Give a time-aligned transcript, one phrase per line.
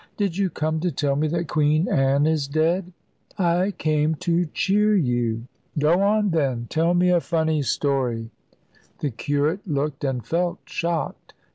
[0.17, 2.91] Did you come to tell me that Queen Anne is dead?"
[3.37, 5.43] "I came to cheer you."
[5.77, 6.65] "Go on, then.
[6.71, 8.31] Tell me a funny story."
[8.97, 11.35] The curate looked and felt shocked.